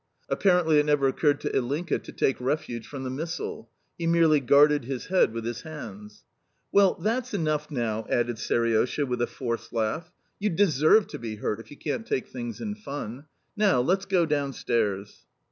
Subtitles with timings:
[0.29, 3.69] Apparently it never occurred to Ilinka to take refuge from the missile;
[3.99, 6.23] he merely guarded his head with his hands.
[6.71, 10.11] "Well, that's enough now," added Seriosha, with a forced laugh.
[10.39, 13.25] "You DESERVE to be hurt if you can't take things in fun.
[13.55, 15.27] Now let's go downstairs."